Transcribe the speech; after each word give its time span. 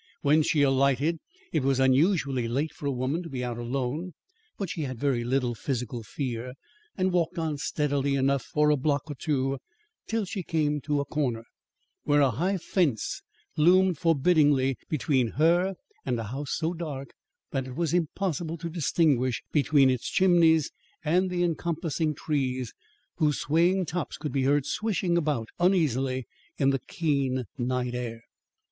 When 0.21 0.41
she 0.41 0.63
alighted, 0.63 1.19
it 1.53 1.61
was 1.61 1.79
unusually 1.79 2.47
late 2.47 2.73
for 2.73 2.87
a 2.87 2.91
woman 2.91 3.21
to 3.21 3.29
be 3.29 3.43
out 3.43 3.59
alone; 3.59 4.13
but 4.57 4.67
she 4.67 4.81
had 4.81 4.97
very 4.99 5.23
little 5.23 5.53
physical 5.53 6.01
fear, 6.01 6.53
and 6.97 7.11
walked 7.11 7.37
on 7.37 7.59
steadily 7.59 8.15
enough 8.15 8.41
for 8.41 8.71
a 8.71 8.75
block 8.77 9.03
or 9.05 9.13
two 9.13 9.59
till 10.07 10.25
she 10.25 10.41
came 10.41 10.81
to 10.85 11.01
a 11.01 11.05
corner, 11.05 11.43
where 12.03 12.19
a 12.21 12.31
high 12.31 12.57
fence 12.57 13.21
loomed 13.55 13.99
forbiddingly 13.99 14.75
between 14.89 15.27
her 15.33 15.75
and 16.03 16.17
a 16.19 16.23
house 16.23 16.55
so 16.57 16.73
dark 16.73 17.09
that 17.51 17.67
it 17.67 17.75
was 17.75 17.93
impossible 17.93 18.57
to 18.57 18.71
distinguish 18.71 19.43
between 19.51 19.91
its 19.91 20.09
chimneys 20.09 20.71
and 21.05 21.29
the 21.29 21.43
encompassing 21.43 22.15
trees 22.15 22.73
whose 23.17 23.37
swaying 23.41 23.85
tops 23.85 24.17
could 24.17 24.31
be 24.31 24.45
heard 24.45 24.65
swishing 24.65 25.15
about 25.15 25.49
uneasily 25.59 26.25
in 26.57 26.71
the 26.71 26.79
keen 26.79 27.45
night 27.59 27.93
air. 27.93 28.23